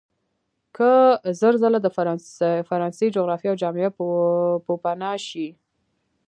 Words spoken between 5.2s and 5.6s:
شي.